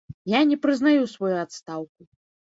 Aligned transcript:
Я 0.31 0.39
не 0.51 0.55
прызнаю 0.63 1.03
сваю 1.15 1.33
адстаўку. 1.41 2.01